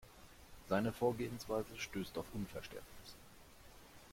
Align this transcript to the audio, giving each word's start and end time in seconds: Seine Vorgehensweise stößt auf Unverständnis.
Seine 0.67 0.91
Vorgehensweise 0.91 1.77
stößt 1.77 2.17
auf 2.17 2.25
Unverständnis. 2.33 3.15